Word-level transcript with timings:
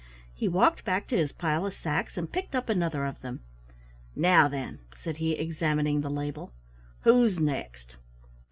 He 0.33 0.47
walked 0.47 0.83
back 0.83 1.07
to 1.09 1.15
his 1.15 1.31
pile 1.31 1.63
of 1.63 1.75
sacks, 1.75 2.17
and 2.17 2.31
picked 2.33 2.55
up 2.55 2.69
another 2.69 3.05
of 3.05 3.21
them. 3.21 3.41
"Now 4.15 4.47
then," 4.47 4.79
said 4.95 5.17
he, 5.17 5.33
examining 5.33 6.01
the 6.01 6.09
label, 6.09 6.53
"who's 7.01 7.37
next? 7.39 7.97